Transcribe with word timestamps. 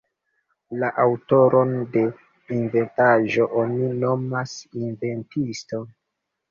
La 0.83 0.87
aŭtoron 1.03 1.75
de 1.97 2.03
inventaĵo 2.57 3.49
oni 3.65 3.95
nomas 4.07 4.59
inventisto. 4.85 5.89